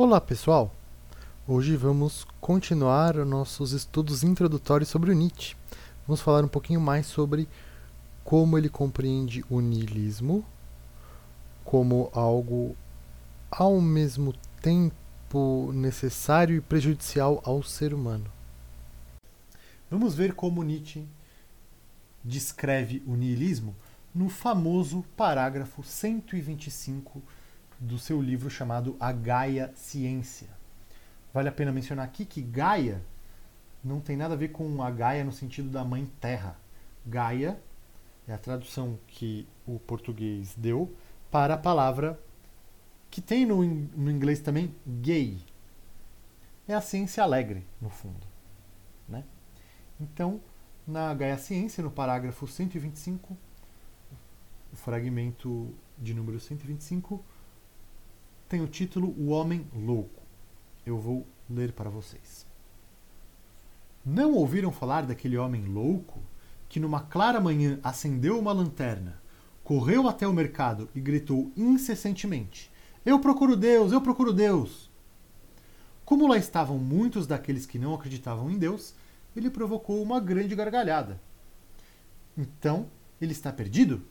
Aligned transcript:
Olá 0.00 0.20
pessoal! 0.20 0.72
Hoje 1.44 1.74
vamos 1.74 2.24
continuar 2.40 3.16
nossos 3.26 3.72
estudos 3.72 4.22
introdutórios 4.22 4.88
sobre 4.88 5.10
o 5.10 5.12
Nietzsche. 5.12 5.56
Vamos 6.06 6.20
falar 6.20 6.44
um 6.44 6.48
pouquinho 6.48 6.80
mais 6.80 7.04
sobre 7.04 7.48
como 8.22 8.56
ele 8.56 8.68
compreende 8.68 9.44
o 9.50 9.60
niilismo 9.60 10.46
como 11.64 12.12
algo 12.14 12.76
ao 13.50 13.80
mesmo 13.80 14.32
tempo 14.62 15.72
necessário 15.74 16.54
e 16.54 16.60
prejudicial 16.60 17.42
ao 17.44 17.60
ser 17.64 17.92
humano. 17.92 18.30
Vamos 19.90 20.14
ver 20.14 20.32
como 20.32 20.62
Nietzsche 20.62 21.08
descreve 22.22 23.02
o 23.04 23.16
niilismo 23.16 23.74
no 24.14 24.28
famoso 24.28 25.04
parágrafo 25.16 25.82
125 25.82 27.20
do 27.78 27.98
seu 27.98 28.20
livro 28.20 28.50
chamado 28.50 28.96
A 28.98 29.12
Gaia 29.12 29.72
Ciência. 29.74 30.48
Vale 31.32 31.48
a 31.48 31.52
pena 31.52 31.72
mencionar 31.72 32.04
aqui 32.04 32.24
que 32.24 32.42
Gaia 32.42 33.02
não 33.84 34.00
tem 34.00 34.16
nada 34.16 34.34
a 34.34 34.36
ver 34.36 34.48
com 34.48 34.82
a 34.82 34.90
Gaia 34.90 35.24
no 35.24 35.32
sentido 35.32 35.68
da 35.68 35.84
mãe 35.84 36.06
terra. 36.20 36.58
Gaia 37.06 37.60
é 38.26 38.32
a 38.32 38.38
tradução 38.38 38.98
que 39.06 39.46
o 39.66 39.78
português 39.78 40.54
deu 40.56 40.94
para 41.30 41.54
a 41.54 41.58
palavra 41.58 42.18
que 43.10 43.20
tem 43.20 43.46
no, 43.46 43.64
no 43.64 44.10
inglês 44.10 44.40
também 44.40 44.74
gay. 44.86 45.38
É 46.66 46.74
a 46.74 46.80
ciência 46.80 47.22
alegre, 47.22 47.66
no 47.80 47.88
fundo. 47.88 48.26
Né? 49.08 49.24
Então, 49.98 50.40
na 50.86 51.12
Gaia 51.14 51.38
Ciência, 51.38 51.82
no 51.82 51.90
parágrafo 51.90 52.46
125, 52.46 53.36
o 54.72 54.76
fragmento 54.76 55.74
de 55.96 56.12
número 56.12 56.38
125, 56.38 57.24
tem 58.48 58.62
o 58.62 58.66
título 58.66 59.14
O 59.18 59.28
Homem 59.28 59.66
Louco. 59.74 60.22
Eu 60.86 60.98
vou 60.98 61.26
ler 61.48 61.72
para 61.72 61.90
vocês. 61.90 62.46
Não 64.04 64.32
ouviram 64.32 64.72
falar 64.72 65.02
daquele 65.02 65.36
homem 65.36 65.66
louco 65.66 66.18
que 66.68 66.80
numa 66.80 67.00
clara 67.00 67.40
manhã 67.40 67.78
acendeu 67.82 68.38
uma 68.38 68.52
lanterna, 68.52 69.20
correu 69.62 70.08
até 70.08 70.26
o 70.26 70.32
mercado 70.32 70.88
e 70.94 71.00
gritou 71.00 71.52
incessantemente: 71.54 72.70
Eu 73.04 73.18
procuro 73.20 73.54
Deus, 73.54 73.92
eu 73.92 74.00
procuro 74.00 74.32
Deus! 74.32 74.90
Como 76.06 76.26
lá 76.26 76.38
estavam 76.38 76.78
muitos 76.78 77.26
daqueles 77.26 77.66
que 77.66 77.78
não 77.78 77.94
acreditavam 77.94 78.50
em 78.50 78.56
Deus, 78.56 78.94
ele 79.36 79.50
provocou 79.50 80.02
uma 80.02 80.18
grande 80.18 80.54
gargalhada. 80.54 81.20
Então, 82.36 82.88
ele 83.20 83.32
está 83.32 83.52
perdido? 83.52 84.02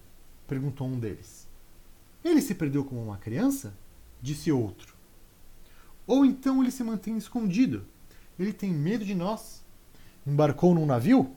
perguntou 0.48 0.88
um 0.88 1.00
deles. 1.00 1.48
Ele 2.24 2.40
se 2.42 2.54
perdeu 2.54 2.86
como 2.86 3.04
uma 3.04 3.18
criança? 3.18 3.74
Disse 4.22 4.52
outro. 4.52 4.96
Ou 6.06 6.26
então 6.26 6.62
ele 6.62 6.72
se 6.72 6.84
mantém 6.84 7.18
escondido. 7.18 7.86
Ele 8.40 8.54
tem 8.54 8.72
medo 8.72 9.04
de 9.04 9.14
nós. 9.14 9.64
Embarcou 10.26 10.74
num 10.74 10.86
navio? 10.86 11.36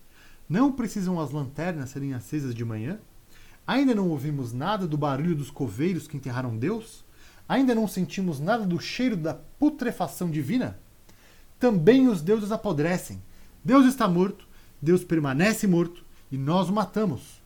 Não 0.47 0.71
precisam 0.71 1.19
as 1.19 1.31
lanternas 1.31 1.89
serem 1.89 2.13
acesas 2.13 2.55
de 2.55 2.63
manhã? 2.63 2.99
Ainda 3.67 3.93
não 3.93 4.09
ouvimos 4.09 4.53
nada 4.53 4.87
do 4.87 4.97
barulho 4.97 5.35
dos 5.35 5.51
coveiros 5.51 6.07
que 6.07 6.15
enterraram 6.15 6.57
Deus? 6.57 7.03
Ainda 7.47 7.75
não 7.75 7.87
sentimos 7.87 8.39
nada 8.39 8.65
do 8.65 8.79
cheiro 8.79 9.17
da 9.17 9.33
putrefação 9.33 10.31
divina? 10.31 10.79
Também 11.59 12.07
os 12.07 12.21
deuses 12.21 12.53
apodrecem. 12.53 13.21
Deus 13.65 13.85
está 13.85 14.07
morto, 14.07 14.47
Deus 14.81 15.03
permanece 15.03 15.67
morto 15.67 16.05
e 16.31 16.37
nós 16.37 16.69
o 16.69 16.73
matamos. 16.73 17.38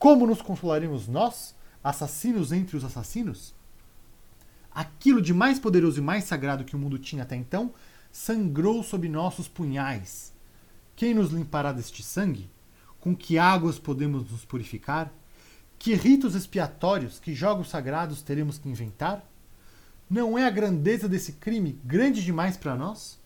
Como 0.00 0.26
nos 0.26 0.40
consolaremos 0.40 1.06
nós, 1.06 1.54
assassinos 1.84 2.52
entre 2.52 2.74
os 2.74 2.82
assassinos? 2.82 3.54
Aquilo 4.70 5.20
de 5.20 5.34
mais 5.34 5.58
poderoso 5.58 5.98
e 5.98 6.02
mais 6.02 6.24
sagrado 6.24 6.64
que 6.64 6.74
o 6.74 6.78
mundo 6.78 6.98
tinha 6.98 7.22
até 7.22 7.36
então 7.36 7.74
sangrou 8.10 8.82
sob 8.82 9.06
nossos 9.10 9.46
punhais. 9.46 10.32
Quem 10.96 11.12
nos 11.12 11.32
limpará 11.32 11.70
deste 11.70 12.02
sangue? 12.02 12.48
Com 12.98 13.14
que 13.14 13.38
águas 13.38 13.78
podemos 13.78 14.30
nos 14.30 14.42
purificar? 14.42 15.12
Que 15.78 15.94
ritos 15.94 16.34
expiatórios, 16.34 17.18
que 17.18 17.34
jogos 17.34 17.68
sagrados 17.68 18.22
teremos 18.22 18.56
que 18.56 18.70
inventar? 18.70 19.22
Não 20.08 20.38
é 20.38 20.46
a 20.46 20.50
grandeza 20.50 21.10
desse 21.10 21.32
crime 21.32 21.78
grande 21.84 22.24
demais 22.24 22.56
para 22.56 22.74
nós? 22.74 23.20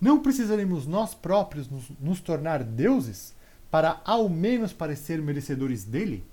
Não 0.00 0.22
precisaremos 0.22 0.86
nós 0.86 1.12
próprios 1.12 1.68
nos, 1.68 1.90
nos 1.98 2.20
tornar 2.20 2.62
deuses? 2.62 3.34
Para 3.70 4.00
ao 4.04 4.28
menos 4.28 4.72
parecer 4.72 5.20
merecedores 5.22 5.84
dele? 5.84 6.24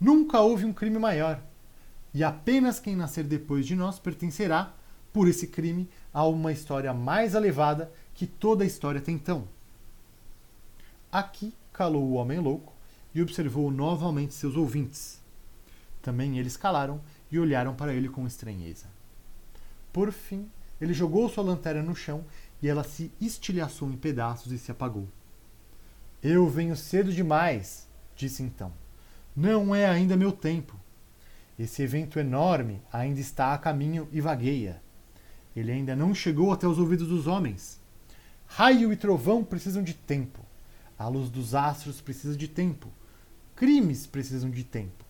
Nunca 0.00 0.40
houve 0.40 0.64
um 0.64 0.72
crime 0.72 0.98
maior, 0.98 1.42
e 2.12 2.24
apenas 2.24 2.80
quem 2.80 2.96
nascer 2.96 3.24
depois 3.24 3.66
de 3.66 3.74
nós 3.74 3.98
pertencerá, 3.98 4.74
por 5.12 5.28
esse 5.28 5.46
crime, 5.46 5.88
a 6.12 6.26
uma 6.26 6.52
história 6.52 6.92
mais 6.92 7.34
elevada 7.34 7.92
que 8.14 8.26
toda 8.26 8.64
a 8.64 8.66
história 8.66 9.00
tem 9.00 9.14
então. 9.14 9.48
Aqui 11.10 11.54
calou 11.72 12.04
o 12.04 12.14
homem 12.14 12.38
louco 12.38 12.72
e 13.14 13.22
observou 13.22 13.70
novamente 13.70 14.34
seus 14.34 14.56
ouvintes. 14.56 15.20
Também 16.02 16.38
eles 16.38 16.56
calaram 16.56 17.00
e 17.30 17.38
olharam 17.38 17.74
para 17.74 17.94
ele 17.94 18.08
com 18.08 18.26
estranheza. 18.26 18.86
Por 19.92 20.12
fim, 20.12 20.48
ele 20.80 20.92
jogou 20.92 21.28
sua 21.28 21.44
lanterna 21.44 21.82
no 21.82 21.96
chão 21.96 22.24
e 22.62 22.68
ela 22.68 22.84
se 22.84 23.10
estilhaçou 23.20 23.90
em 23.90 23.96
pedaços 23.96 24.52
e 24.52 24.58
se 24.58 24.70
apagou. 24.70 25.08
Eu 26.22 26.48
venho 26.48 26.74
cedo 26.76 27.12
demais, 27.12 27.86
disse 28.16 28.42
então. 28.42 28.72
Não 29.36 29.72
é 29.72 29.86
ainda 29.86 30.16
meu 30.16 30.32
tempo. 30.32 30.78
Esse 31.56 31.82
evento 31.82 32.18
enorme 32.18 32.82
ainda 32.92 33.20
está 33.20 33.54
a 33.54 33.58
caminho 33.58 34.08
e 34.10 34.20
vagueia. 34.20 34.82
Ele 35.54 35.70
ainda 35.70 35.94
não 35.94 36.14
chegou 36.14 36.52
até 36.52 36.66
os 36.66 36.78
ouvidos 36.78 37.08
dos 37.08 37.28
homens. 37.28 37.80
Raio 38.46 38.92
e 38.92 38.96
trovão 38.96 39.44
precisam 39.44 39.82
de 39.82 39.94
tempo. 39.94 40.44
A 40.98 41.06
luz 41.06 41.30
dos 41.30 41.54
astros 41.54 42.00
precisa 42.00 42.36
de 42.36 42.48
tempo. 42.48 42.88
Crimes 43.54 44.06
precisam 44.06 44.50
de 44.50 44.64
tempo. 44.64 45.04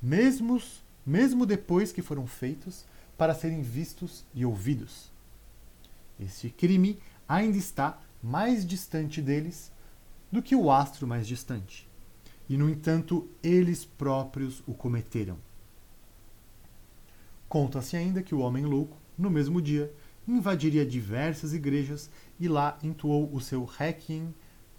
Mesmo, 0.00 0.60
mesmo 1.04 1.44
depois 1.44 1.92
que 1.92 2.00
foram 2.00 2.26
feitos 2.26 2.86
para 3.18 3.34
serem 3.34 3.60
vistos 3.60 4.24
e 4.34 4.46
ouvidos. 4.46 5.10
Este 6.18 6.48
crime 6.48 6.98
ainda 7.28 7.58
está 7.58 7.98
mais 8.22 8.66
distante 8.66 9.20
deles 9.20 9.70
do 10.30 10.42
que 10.42 10.54
o 10.54 10.70
astro 10.70 11.06
mais 11.06 11.26
distante. 11.26 11.88
E, 12.48 12.56
no 12.56 12.68
entanto, 12.68 13.28
eles 13.42 13.84
próprios 13.84 14.62
o 14.66 14.74
cometeram. 14.74 15.38
Conta-se 17.48 17.96
ainda 17.96 18.22
que 18.22 18.34
o 18.34 18.40
homem 18.40 18.64
louco, 18.64 18.96
no 19.16 19.30
mesmo 19.30 19.60
dia, 19.60 19.92
invadiria 20.26 20.86
diversas 20.86 21.52
igrejas 21.52 22.10
e 22.38 22.48
lá 22.48 22.78
entoou 22.82 23.28
o 23.34 23.40
seu 23.40 23.64
Requiem 23.64 24.34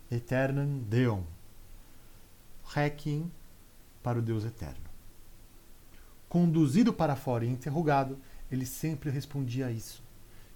Aeternam 0.09 0.79
Deum. 0.79 1.23
Requiem 2.65 3.31
para 4.01 4.19
o 4.19 4.21
Deus 4.21 4.45
Eterno. 4.45 4.89
Conduzido 6.29 6.93
para 6.93 7.15
fora 7.15 7.45
e 7.45 7.49
interrogado, 7.49 8.17
ele 8.49 8.65
sempre 8.65 9.09
respondia 9.09 9.67
a 9.67 9.71
isso. 9.71 10.01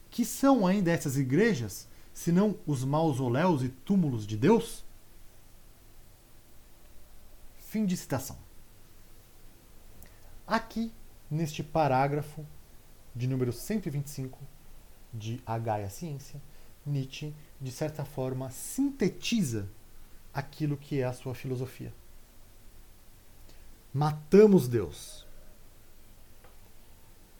Que 0.10 0.24
são 0.24 0.66
ainda 0.66 0.92
essas 0.92 1.18
igrejas, 1.18 1.88
senão 2.16 2.58
os 2.66 2.86
mausoléus 2.86 3.62
e 3.62 3.68
túmulos 3.68 4.26
de 4.26 4.38
Deus? 4.38 4.86
Fim 7.58 7.86
de 7.86 7.96
citação. 7.98 8.38
Aqui, 10.48 10.94
neste 11.30 11.62
parágrafo 11.62 12.46
de 13.14 13.28
número 13.28 13.52
125 13.52 14.40
de 15.14 15.42
A 15.46 15.60
Gaia 15.60 15.90
Ciência, 15.90 16.42
Nietzsche, 16.86 17.36
de 17.60 17.72
certa 17.72 18.06
forma, 18.06 18.50
sintetiza 18.50 19.70
aquilo 20.34 20.78
que 20.78 21.02
é 21.02 21.04
a 21.04 21.14
sua 21.14 21.36
filosofia. 21.36 21.94
Matamos 23.94 24.70
Deus. 24.70 25.28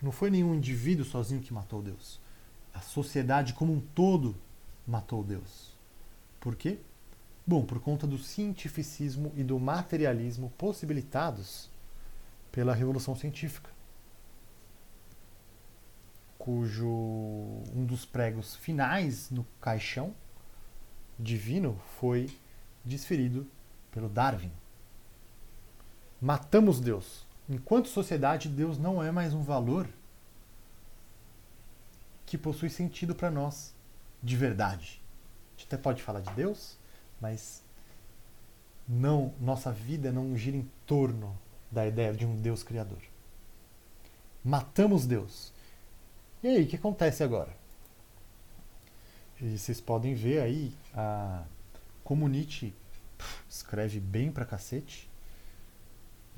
Não 0.02 0.12
foi 0.12 0.30
nenhum 0.30 0.54
indivíduo 0.54 1.06
sozinho 1.06 1.42
que 1.42 1.54
matou 1.54 1.82
Deus. 1.82 2.20
A 2.74 2.82
sociedade 2.82 3.54
como 3.54 3.72
um 3.72 3.80
todo 3.80 4.36
matou 4.86 5.24
Deus. 5.24 5.76
Por 6.40 6.56
quê? 6.56 6.80
Bom, 7.46 7.64
por 7.64 7.80
conta 7.80 8.08
do 8.08 8.18
cientificismo 8.18 9.32
e 9.36 9.44
do 9.44 9.60
materialismo 9.60 10.52
possibilitados 10.58 11.70
pela 12.52 12.74
Revolução 12.74 13.16
Científica, 13.16 13.70
cujo 16.40 16.88
um 16.88 17.86
dos 17.86 18.06
pregos 18.06 18.56
finais 18.56 19.30
no 19.30 19.46
caixão 19.60 20.14
divino 21.20 21.80
foi 22.00 22.30
desferido 22.84 23.48
pelo 23.92 24.10
Darwin. 24.10 24.52
Matamos 26.20 26.80
Deus. 26.80 27.26
Enquanto 27.48 27.88
sociedade, 27.88 28.50
Deus 28.50 28.80
não 28.80 29.04
é 29.04 29.12
mais 29.12 29.34
um 29.34 29.44
valor 29.44 29.88
que 32.26 32.38
possui 32.38 32.72
sentido 32.72 33.14
para 33.14 33.30
nós 33.30 33.75
de 34.26 34.36
verdade. 34.36 35.00
A 35.50 35.52
gente 35.52 35.68
até 35.68 35.78
pode 35.78 36.02
falar 36.02 36.20
de 36.20 36.32
Deus, 36.34 36.78
mas 37.22 37.64
não 38.88 39.34
nossa 39.40 39.72
vida 39.72 40.12
não 40.12 40.36
gira 40.36 40.58
em 40.58 40.68
torno 40.86 41.38
da 41.72 41.86
ideia 41.86 42.12
de 42.12 42.26
um 42.26 42.36
Deus 42.36 42.64
criador. 42.64 43.02
Matamos 44.44 45.06
Deus. 45.06 45.54
E 46.42 46.48
aí, 46.48 46.64
o 46.64 46.68
que 46.68 46.76
acontece 46.76 47.24
agora? 47.24 47.56
E 49.40 49.58
vocês 49.58 49.80
podem 49.80 50.16
ver 50.16 50.42
aí 50.42 50.74
a, 50.94 51.44
como 52.04 52.28
Nietzsche 52.28 52.74
escreve 53.50 54.00
bem 54.00 54.32
pra 54.32 54.46
cacete 54.46 55.10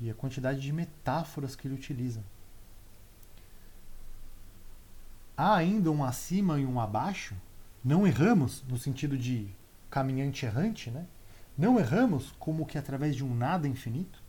e 0.00 0.10
a 0.10 0.14
quantidade 0.14 0.60
de 0.60 0.72
metáforas 0.72 1.56
que 1.56 1.66
ele 1.66 1.74
utiliza. 1.74 2.22
Há 5.36 5.56
ainda 5.56 5.90
um 5.90 6.04
acima 6.04 6.58
e 6.58 6.66
um 6.66 6.80
abaixo? 6.80 7.34
Não 7.84 8.06
erramos 8.06 8.62
no 8.68 8.78
sentido 8.78 9.16
de 9.16 9.48
caminhante 9.90 10.44
errante, 10.44 10.90
né? 10.90 11.06
Não 11.56 11.78
erramos 11.78 12.32
como 12.38 12.66
que 12.66 12.78
através 12.78 13.16
de 13.16 13.24
um 13.24 13.34
nada 13.34 13.66
infinito? 13.66 14.22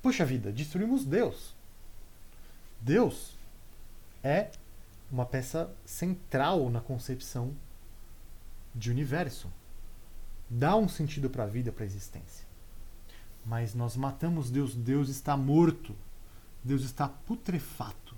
Puxa 0.00 0.24
vida, 0.24 0.52
destruímos 0.52 1.04
Deus. 1.04 1.54
Deus 2.80 3.38
é 4.22 4.50
uma 5.10 5.26
peça 5.26 5.70
central 5.84 6.68
na 6.70 6.80
concepção 6.80 7.54
de 8.74 8.90
universo. 8.90 9.50
Dá 10.48 10.76
um 10.76 10.88
sentido 10.88 11.30
para 11.30 11.44
a 11.44 11.46
vida, 11.46 11.72
para 11.72 11.84
a 11.84 11.86
existência. 11.86 12.46
Mas 13.44 13.74
nós 13.74 13.96
matamos 13.96 14.50
Deus, 14.50 14.74
Deus 14.74 15.08
está 15.08 15.36
morto. 15.36 15.94
Deus 16.62 16.82
está 16.82 17.08
putrefato. 17.08 18.16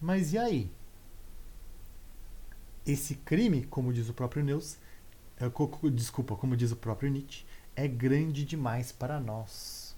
Mas 0.00 0.32
e 0.32 0.38
aí? 0.38 0.70
Esse 2.86 3.14
crime, 3.14 3.64
como 3.64 3.92
diz 3.92 4.08
o 4.08 4.14
próprio 4.14 4.44
Neus, 4.44 4.76
é, 5.36 5.44
desculpa, 5.90 6.36
como 6.36 6.56
diz 6.56 6.72
o 6.72 6.76
próprio 6.76 7.10
Nietzsche, 7.10 7.44
é 7.74 7.86
grande 7.88 8.44
demais 8.44 8.92
para 8.92 9.20
nós. 9.20 9.96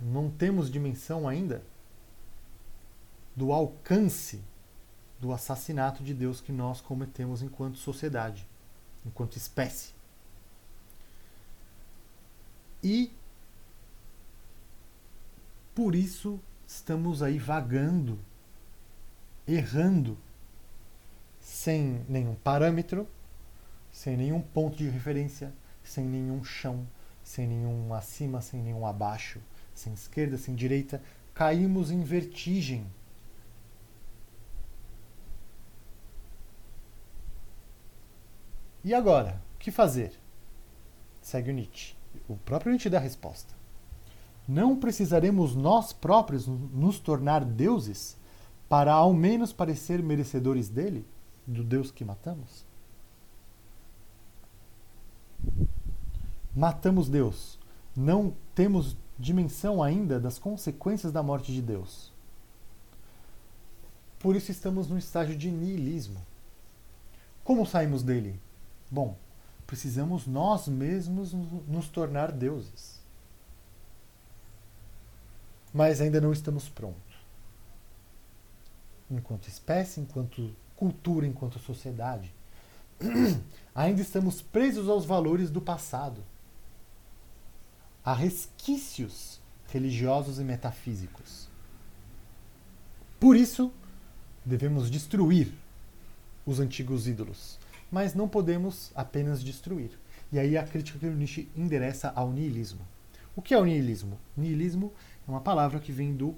Não 0.00 0.30
temos 0.30 0.70
dimensão 0.70 1.28
ainda 1.28 1.62
do 3.36 3.52
alcance 3.52 4.42
do 5.20 5.32
assassinato 5.32 6.02
de 6.02 6.14
Deus 6.14 6.40
que 6.40 6.50
nós 6.50 6.80
cometemos 6.80 7.42
enquanto 7.42 7.76
sociedade, 7.76 8.48
enquanto 9.04 9.36
espécie. 9.36 9.92
E 12.82 13.12
por 15.74 15.94
isso 15.94 16.40
estamos 16.66 17.22
aí 17.22 17.38
vagando, 17.38 18.18
errando, 19.46 20.16
sem 21.40 22.04
nenhum 22.08 22.34
parâmetro, 22.34 23.08
sem 23.90 24.16
nenhum 24.16 24.40
ponto 24.40 24.76
de 24.76 24.88
referência, 24.88 25.52
sem 25.82 26.04
nenhum 26.04 26.44
chão, 26.44 26.86
sem 27.22 27.46
nenhum 27.46 27.92
acima, 27.92 28.40
sem 28.40 28.62
nenhum 28.62 28.86
abaixo, 28.86 29.40
sem 29.74 29.92
esquerda, 29.92 30.36
sem 30.36 30.54
direita, 30.54 31.02
caímos 31.34 31.90
em 31.90 32.02
vertigem. 32.02 32.86
E 38.82 38.94
agora? 38.94 39.42
O 39.54 39.58
que 39.58 39.70
fazer? 39.70 40.12
Segue 41.20 41.50
o 41.50 41.54
Nietzsche. 41.54 41.94
O 42.28 42.36
próprio 42.36 42.70
Nietzsche 42.70 42.88
dá 42.88 42.98
a 42.98 43.00
resposta. 43.00 43.54
Não 44.48 44.76
precisaremos 44.76 45.54
nós 45.54 45.92
próprios 45.92 46.46
nos 46.46 46.98
tornar 46.98 47.44
deuses 47.44 48.16
para 48.68 48.92
ao 48.92 49.12
menos 49.12 49.52
parecer 49.52 50.02
merecedores 50.02 50.68
dele, 50.68 51.06
do 51.50 51.64
Deus 51.64 51.90
que 51.90 52.04
matamos? 52.04 52.64
Matamos 56.54 57.08
Deus. 57.08 57.58
Não 57.96 58.34
temos 58.54 58.96
dimensão 59.18 59.82
ainda 59.82 60.18
das 60.18 60.38
consequências 60.38 61.12
da 61.12 61.22
morte 61.22 61.52
de 61.52 61.60
Deus. 61.60 62.12
Por 64.18 64.36
isso 64.36 64.50
estamos 64.50 64.88
no 64.88 64.98
estágio 64.98 65.36
de 65.36 65.50
niilismo. 65.50 66.20
Como 67.42 67.66
saímos 67.66 68.02
dele? 68.02 68.38
Bom, 68.90 69.16
precisamos 69.66 70.26
nós 70.26 70.68
mesmos 70.68 71.32
nos 71.32 71.88
tornar 71.88 72.30
deuses. 72.30 73.00
Mas 75.72 76.00
ainda 76.00 76.20
não 76.20 76.32
estamos 76.32 76.68
prontos. 76.68 77.00
Enquanto 79.10 79.48
espécie, 79.48 80.00
enquanto 80.00 80.54
cultura, 80.80 81.26
enquanto 81.26 81.58
sociedade. 81.58 82.32
ainda 83.74 84.00
estamos 84.00 84.40
presos 84.40 84.88
aos 84.88 85.04
valores 85.04 85.50
do 85.50 85.60
passado, 85.60 86.24
a 88.02 88.14
resquícios 88.14 89.38
religiosos 89.68 90.38
e 90.38 90.42
metafísicos. 90.42 91.50
Por 93.20 93.36
isso, 93.36 93.70
devemos 94.42 94.90
destruir 94.90 95.52
os 96.46 96.60
antigos 96.60 97.06
ídolos, 97.06 97.58
mas 97.92 98.14
não 98.14 98.26
podemos 98.26 98.90
apenas 98.94 99.44
destruir. 99.44 99.90
E 100.32 100.38
aí 100.38 100.56
a 100.56 100.64
crítica 100.64 100.98
que 100.98 101.06
Nietzsche 101.06 101.46
endereça 101.54 102.10
ao 102.16 102.32
niilismo. 102.32 102.80
O 103.36 103.42
que 103.42 103.52
é 103.52 103.58
o 103.58 103.66
niilismo? 103.66 104.18
Niilismo 104.34 104.94
é 105.28 105.30
uma 105.30 105.42
palavra 105.42 105.78
que 105.78 105.92
vem 105.92 106.16
do, 106.16 106.34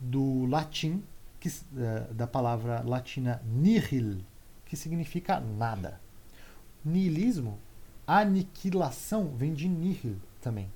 do 0.00 0.46
latim, 0.46 1.00
que, 1.40 1.48
uh, 1.48 2.14
da 2.14 2.26
palavra 2.26 2.82
latina 2.82 3.42
nihil, 3.44 4.18
que 4.66 4.76
significa 4.76 5.40
nada. 5.40 6.00
Nihilismo, 6.84 7.58
aniquilação, 8.06 9.34
vem 9.34 9.52
de 9.52 9.68
nihil 9.68 10.16
também. 10.40 10.70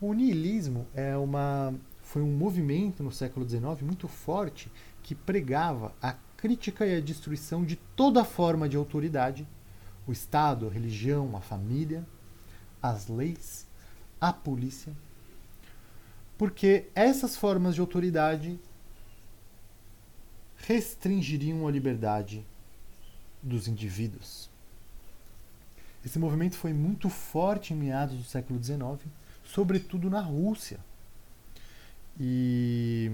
O 0.00 0.12
nihilismo 0.12 0.86
é 0.94 1.16
uma, 1.16 1.74
foi 2.02 2.22
um 2.22 2.36
movimento 2.36 3.02
no 3.02 3.12
século 3.12 3.48
XIX 3.48 3.82
muito 3.82 4.08
forte 4.08 4.70
que 5.02 5.14
pregava 5.14 5.94
a 6.02 6.14
crítica 6.36 6.86
e 6.86 6.96
a 6.96 7.00
destruição 7.00 7.64
de 7.64 7.76
toda 7.76 8.24
forma 8.24 8.68
de 8.68 8.76
autoridade, 8.76 9.46
o 10.06 10.12
Estado, 10.12 10.66
a 10.66 10.70
religião, 10.70 11.36
a 11.36 11.40
família, 11.40 12.04
as 12.82 13.08
leis, 13.08 13.66
a 14.20 14.32
polícia, 14.32 14.92
porque 16.36 16.86
essas 16.94 17.36
formas 17.36 17.74
de 17.74 17.80
autoridade 17.80 18.58
restringiriam 20.56 21.66
a 21.66 21.70
liberdade 21.70 22.44
dos 23.42 23.68
indivíduos. 23.68 24.48
Esse 26.04 26.18
movimento 26.18 26.56
foi 26.56 26.72
muito 26.72 27.08
forte 27.08 27.72
em 27.72 27.76
meados 27.76 28.16
do 28.16 28.24
século 28.24 28.62
XIX, 28.62 29.00
sobretudo 29.44 30.10
na 30.10 30.20
Rússia. 30.20 30.78
E 32.20 33.10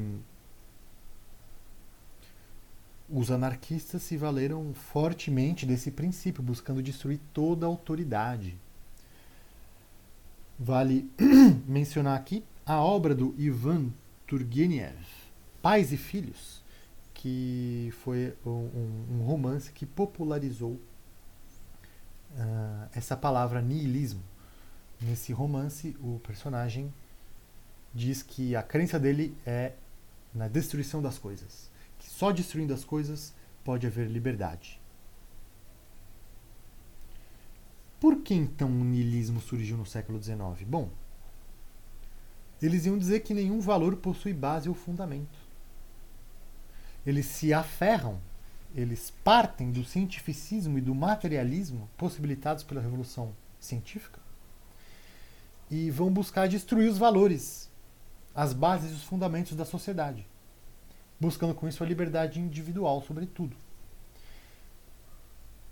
os 3.08 3.30
anarquistas 3.30 4.02
se 4.02 4.16
valeram 4.16 4.72
fortemente 4.74 5.66
desse 5.66 5.90
princípio, 5.90 6.42
buscando 6.42 6.82
destruir 6.82 7.20
toda 7.32 7.66
a 7.66 7.68
autoridade. 7.68 8.56
Vale 10.58 11.10
mencionar 11.66 12.16
aqui 12.16 12.44
a 12.64 12.80
obra 12.80 13.14
do 13.14 13.34
Ivan 13.38 13.90
Turgenev, 14.26 14.96
Pais 15.62 15.92
e 15.92 15.96
Filhos, 15.96 16.62
que 17.20 17.92
foi 18.02 18.34
um, 18.46 19.10
um 19.10 19.24
romance 19.26 19.70
que 19.70 19.84
popularizou 19.84 20.80
uh, 22.30 22.88
essa 22.94 23.14
palavra 23.14 23.60
niilismo. 23.60 24.22
Nesse 24.98 25.30
romance, 25.30 25.94
o 26.00 26.18
personagem 26.20 26.92
diz 27.92 28.22
que 28.22 28.56
a 28.56 28.62
crença 28.62 28.98
dele 28.98 29.36
é 29.44 29.74
na 30.34 30.48
destruição 30.48 31.02
das 31.02 31.18
coisas, 31.18 31.70
que 31.98 32.08
só 32.08 32.32
destruindo 32.32 32.72
as 32.72 32.84
coisas 32.84 33.34
pode 33.62 33.86
haver 33.86 34.08
liberdade. 34.08 34.80
Por 38.00 38.22
que 38.22 38.32
então 38.32 38.68
o 38.68 38.84
niilismo 38.84 39.42
surgiu 39.42 39.76
no 39.76 39.84
século 39.84 40.22
XIX? 40.22 40.38
Bom, 40.66 40.88
eles 42.62 42.86
iam 42.86 42.96
dizer 42.96 43.20
que 43.20 43.34
nenhum 43.34 43.60
valor 43.60 43.96
possui 43.96 44.32
base 44.32 44.70
ou 44.70 44.74
fundamento. 44.74 45.38
Eles 47.06 47.26
se 47.26 47.52
aferram, 47.52 48.20
eles 48.74 49.12
partem 49.24 49.72
do 49.72 49.84
cientificismo 49.84 50.78
e 50.78 50.80
do 50.80 50.94
materialismo 50.94 51.88
possibilitados 51.96 52.62
pela 52.62 52.80
revolução 52.80 53.34
científica 53.58 54.20
e 55.70 55.90
vão 55.90 56.12
buscar 56.12 56.48
destruir 56.48 56.90
os 56.90 56.98
valores, 56.98 57.70
as 58.34 58.52
bases 58.52 58.90
e 58.90 58.94
os 58.94 59.04
fundamentos 59.04 59.54
da 59.54 59.64
sociedade, 59.64 60.26
buscando 61.18 61.54
com 61.54 61.68
isso 61.68 61.82
a 61.84 61.86
liberdade 61.86 62.40
individual, 62.40 63.02
sobretudo. 63.02 63.56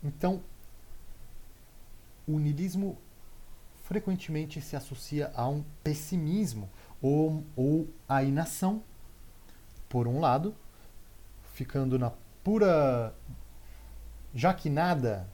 Então, 0.03 0.41
o 2.27 2.39
niilismo 2.39 2.97
frequentemente 3.85 4.61
se 4.61 4.77
associa 4.77 5.33
a 5.35 5.49
um 5.49 5.65
pessimismo 5.83 6.71
ou, 7.03 7.43
ou 7.57 7.89
a 8.09 8.23
inação, 8.23 8.83
por 9.89 10.07
um 10.07 10.21
lado, 10.21 10.55
ficando 11.59 11.99
na 11.99 12.11
pura. 12.45 13.13
Já 14.33 14.55
que 14.55 14.71
nada 14.71 15.29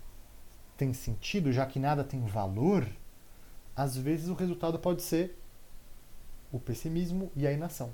tem 0.76 0.92
sentido, 0.94 1.52
já 1.52 1.66
que 1.66 1.78
nada 1.78 2.02
tem 2.02 2.24
valor, 2.24 2.86
às 3.76 3.96
vezes 3.96 4.28
o 4.28 4.34
resultado 4.34 4.78
pode 4.78 5.02
ser 5.02 5.38
o 6.50 6.58
pessimismo 6.58 7.30
e 7.36 7.46
a 7.46 7.52
inação. 7.52 7.92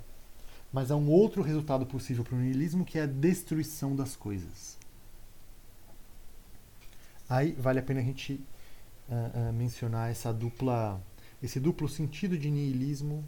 Mas 0.71 0.89
há 0.89 0.95
um 0.95 1.09
outro 1.09 1.41
resultado 1.41 1.85
possível 1.85 2.23
para 2.23 2.35
o 2.35 2.39
niilismo 2.39 2.85
que 2.85 2.97
é 2.97 3.03
a 3.03 3.05
destruição 3.05 3.95
das 3.95 4.15
coisas. 4.15 4.77
Aí 7.27 7.51
vale 7.53 7.79
a 7.79 7.83
pena 7.83 7.99
a 7.99 8.03
gente 8.03 8.33
uh, 9.09 9.49
uh, 9.49 9.53
mencionar 9.53 10.09
essa 10.09 10.31
dupla, 10.33 11.01
esse 11.43 11.59
duplo 11.59 11.89
sentido 11.89 12.37
de 12.37 12.49
niilismo 12.49 13.25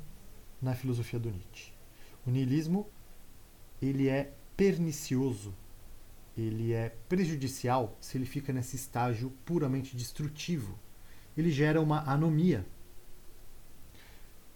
na 0.61 0.73
filosofia 0.73 1.19
do 1.19 1.29
Nietzsche. 1.29 1.73
O 2.25 2.31
niilismo 2.31 2.87
ele 3.81 4.07
é 4.07 4.31
pernicioso, 4.55 5.53
ele 6.37 6.73
é 6.73 6.95
prejudicial 7.07 7.95
se 8.01 8.17
ele 8.17 8.25
fica 8.25 8.51
nesse 8.51 8.75
estágio 8.75 9.31
puramente 9.45 9.95
destrutivo. 9.95 10.77
Ele 11.37 11.51
gera 11.51 11.81
uma 11.81 12.01
anomia. 12.09 12.65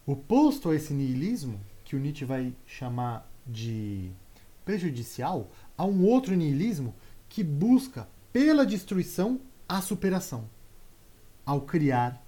Oposto 0.06 0.70
a 0.70 0.76
esse 0.76 0.94
niilismo, 0.94 1.60
que 1.84 1.96
o 1.96 2.00
Nietzsche 2.00 2.26
vai 2.26 2.56
chamar 2.66 3.30
de 3.46 4.12
prejudicial, 4.66 5.52
há 5.78 5.86
um 5.86 6.04
outro 6.06 6.36
niilismo 6.36 6.94
que 7.30 7.44
busca, 7.44 8.08
pela 8.32 8.66
destruição, 8.66 9.40
a 9.68 9.82
superação, 9.82 10.50
ao 11.46 11.62
criar 11.62 12.24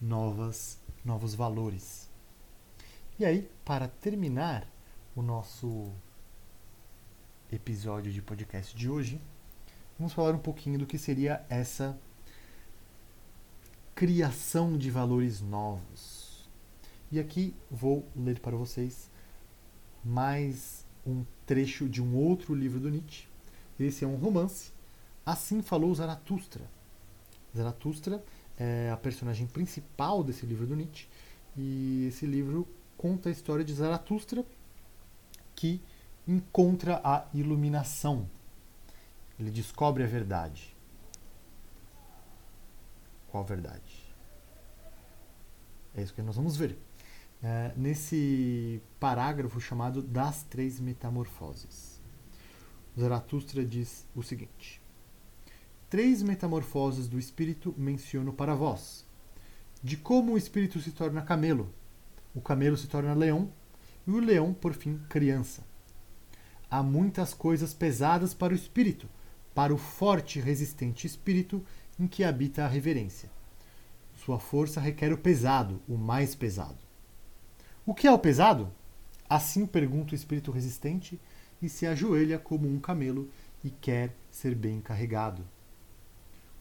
novas, 0.00 0.80
novos 1.04 1.34
valores. 1.34 2.10
E 3.18 3.24
aí, 3.24 3.48
para 3.64 3.86
terminar 3.86 4.66
o 5.14 5.22
nosso 5.22 5.92
episódio 7.54 8.10
de 8.10 8.22
podcast 8.22 8.74
de 8.74 8.88
hoje, 8.88 9.20
vamos 9.98 10.14
falar 10.14 10.34
um 10.34 10.38
pouquinho 10.38 10.78
do 10.78 10.86
que 10.86 10.96
seria 10.96 11.44
essa 11.50 11.98
criação 13.94 14.78
de 14.78 14.90
valores 14.90 15.42
novos. 15.42 16.48
E 17.10 17.20
aqui 17.20 17.54
vou 17.70 18.08
ler 18.16 18.40
para 18.40 18.56
vocês 18.56 19.10
mais 20.02 20.86
um 21.06 21.24
trecho 21.46 21.90
de 21.90 22.00
um 22.02 22.16
outro 22.16 22.54
livro 22.54 22.80
do 22.80 22.88
Nietzsche. 22.88 23.28
Esse 23.78 24.02
é 24.02 24.08
um 24.08 24.16
romance. 24.16 24.72
Assim 25.24 25.60
falou 25.60 25.94
Zaratustra. 25.94 26.64
Zaratustra 27.54 28.24
é 28.58 28.90
a 28.90 28.96
personagem 28.96 29.46
principal 29.46 30.24
desse 30.24 30.46
livro 30.46 30.66
do 30.66 30.74
Nietzsche. 30.74 31.06
E 31.54 32.06
esse 32.08 32.24
livro 32.24 32.66
conta 32.96 33.28
a 33.28 33.32
história 33.32 33.62
de 33.62 33.74
Zaratustra, 33.74 34.42
que 35.54 35.82
encontra 36.26 37.00
a 37.04 37.26
iluminação. 37.34 38.28
Ele 39.38 39.50
descobre 39.50 40.02
a 40.04 40.06
verdade. 40.06 40.76
Qual 43.28 43.44
verdade? 43.44 44.14
É 45.94 46.02
isso 46.02 46.14
que 46.14 46.22
nós 46.22 46.36
vamos 46.36 46.56
ver. 46.56 46.78
É, 47.42 47.72
nesse 47.76 48.80
parágrafo 49.00 49.60
chamado 49.60 50.00
Das 50.00 50.42
Três 50.44 50.78
Metamorfoses. 50.78 52.00
Zaratustra 52.98 53.64
diz 53.64 54.06
o 54.14 54.22
seguinte: 54.22 54.80
Três 55.88 56.22
metamorfoses 56.22 57.08
do 57.08 57.18
espírito 57.18 57.74
menciono 57.76 58.32
para 58.32 58.54
vós. 58.54 59.06
De 59.82 59.96
como 59.96 60.32
o 60.32 60.38
espírito 60.38 60.80
se 60.80 60.92
torna 60.92 61.22
camelo, 61.22 61.72
o 62.34 62.40
camelo 62.40 62.76
se 62.76 62.86
torna 62.86 63.14
leão 63.14 63.52
e 64.06 64.10
o 64.10 64.20
leão, 64.20 64.54
por 64.54 64.72
fim, 64.74 64.98
criança. 65.08 65.62
Há 66.72 66.82
muitas 66.82 67.34
coisas 67.34 67.74
pesadas 67.74 68.32
para 68.32 68.54
o 68.54 68.56
espírito, 68.56 69.06
para 69.54 69.74
o 69.74 69.76
forte 69.76 70.38
e 70.38 70.42
resistente 70.42 71.06
espírito 71.06 71.62
em 72.00 72.06
que 72.06 72.24
habita 72.24 72.64
a 72.64 72.66
reverência. 72.66 73.30
Sua 74.24 74.38
força 74.38 74.80
requer 74.80 75.12
o 75.12 75.18
pesado, 75.18 75.82
o 75.86 75.98
mais 75.98 76.34
pesado. 76.34 76.78
O 77.84 77.92
que 77.92 78.06
é 78.06 78.10
o 78.10 78.18
pesado? 78.18 78.72
Assim 79.28 79.66
pergunta 79.66 80.12
o 80.12 80.14
espírito 80.14 80.50
resistente 80.50 81.20
e 81.60 81.68
se 81.68 81.86
ajoelha 81.86 82.38
como 82.38 82.66
um 82.66 82.80
camelo 82.80 83.28
e 83.62 83.68
quer 83.68 84.16
ser 84.30 84.54
bem 84.54 84.80
carregado. 84.80 85.44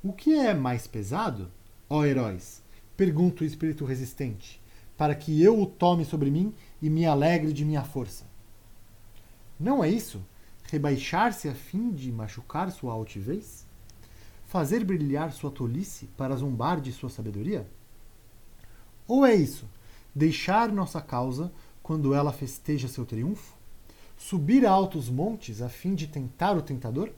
O 0.03 0.11
que 0.11 0.33
é 0.33 0.53
mais 0.53 0.87
pesado? 0.87 1.49
Ó 1.89 2.03
heróis, 2.03 2.61
pergunta 2.97 3.45
o 3.45 3.47
espírito 3.47 3.85
resistente 3.85 4.61
para 4.97 5.15
que 5.15 5.41
eu 5.41 5.57
o 5.57 5.65
tome 5.65 6.03
sobre 6.03 6.29
mim 6.29 6.53
e 6.81 6.89
me 6.89 7.05
alegre 7.05 7.53
de 7.53 7.63
minha 7.63 7.83
força. 7.83 8.29
Não 9.61 9.83
é 9.83 9.89
isso? 9.89 10.25
Rebaixar-se 10.63 11.47
a 11.47 11.53
fim 11.53 11.91
de 11.91 12.11
machucar 12.11 12.71
sua 12.71 12.93
altivez? 12.93 13.67
Fazer 14.45 14.83
brilhar 14.83 15.31
sua 15.31 15.51
tolice 15.51 16.07
para 16.17 16.35
zombar 16.35 16.81
de 16.81 16.91
sua 16.91 17.09
sabedoria? 17.09 17.69
Ou 19.07 19.23
é 19.23 19.35
isso? 19.35 19.69
Deixar 20.15 20.71
nossa 20.71 20.99
causa 20.99 21.51
quando 21.83 22.15
ela 22.15 22.33
festeja 22.33 22.87
seu 22.87 23.05
triunfo? 23.05 23.55
Subir 24.17 24.65
a 24.65 24.71
altos 24.71 25.07
montes 25.09 25.61
a 25.61 25.69
fim 25.69 25.93
de 25.93 26.07
tentar 26.07 26.57
o 26.57 26.61
tentador? 26.63 27.11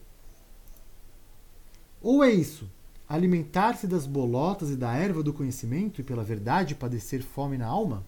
Ou 2.02 2.24
é 2.26 2.30
isso? 2.30 2.70
alimentar-se 3.08 3.86
das 3.86 4.08
bolotas 4.08 4.72
e 4.72 4.76
da 4.76 4.96
erva 4.96 5.22
do 5.22 5.32
conhecimento 5.32 6.02
e 6.02 6.04
pela 6.04 6.24
verdade 6.24 6.74
padecer 6.74 7.22
fome 7.22 7.60
na 7.60 7.68
alma? 7.68 8.04